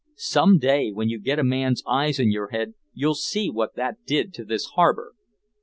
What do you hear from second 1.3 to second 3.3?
a man's eyes in your head you'll